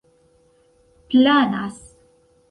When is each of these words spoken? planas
planas 1.11 1.77